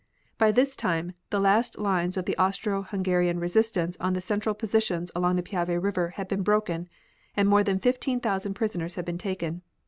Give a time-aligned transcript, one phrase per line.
[0.39, 5.11] By this time the last lines of the Austro Hungarian resistance on the central positions
[5.15, 6.89] along the Piave River had been broken,
[7.37, 9.61] and more than fifteen thousand prisoners been taken.